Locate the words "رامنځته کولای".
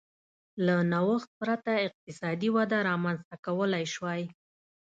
2.89-3.85